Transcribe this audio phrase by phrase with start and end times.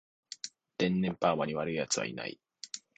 [0.79, 2.39] 天然パーマに悪い奴はいない